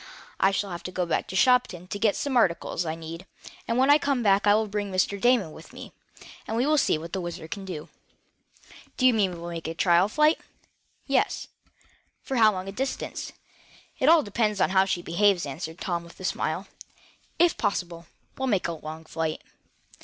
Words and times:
I 0.39 0.49
shall 0.49 0.71
have 0.71 0.81
to 0.85 0.91
go 0.91 1.05
back 1.05 1.27
to 1.27 1.35
Shopton 1.35 1.87
to 1.89 1.99
get 1.99 2.15
some 2.15 2.35
articles 2.35 2.87
I 2.87 2.95
need, 2.95 3.27
and 3.67 3.77
when 3.77 3.91
I 3.91 3.99
come 3.99 4.23
back 4.23 4.47
I 4.47 4.55
will 4.55 4.65
bring 4.65 4.91
Mr. 4.91 5.21
Damon 5.21 5.51
with 5.51 5.73
me, 5.73 5.91
and 6.47 6.57
we 6.57 6.65
will 6.65 6.79
see 6.79 6.97
what 6.97 7.13
the 7.13 7.21
WHIZZER 7.21 7.47
can 7.47 7.65
do." 7.65 7.87
"Do 8.97 9.05
you 9.05 9.13
mean 9.13 9.31
we 9.31 9.37
will 9.39 9.49
make 9.51 9.67
a 9.67 9.75
trial 9.75 10.09
flight?" 10.09 10.39
"Yes." 11.05 11.49
"For 12.23 12.37
how 12.37 12.51
long 12.51 12.67
a 12.67 12.71
distance?" 12.71 13.31
"It 13.99 14.09
all 14.09 14.23
depends 14.23 14.59
on 14.59 14.71
how 14.71 14.85
she 14.85 15.03
behaves," 15.03 15.45
answered 15.45 15.79
Tom, 15.79 16.03
with 16.03 16.19
a 16.19 16.23
smile. 16.23 16.65
"If 17.37 17.55
possible, 17.55 18.07
we'll 18.39 18.47
make 18.47 18.67
a 18.67 18.71
long 18.71 19.05
flight." 19.05 19.43